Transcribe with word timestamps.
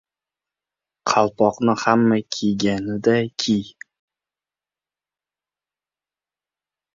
•Qalpoqni 1.09 1.73
hamma 1.83 2.17
kiyganiday 2.31 3.25
kiy. 3.39 3.65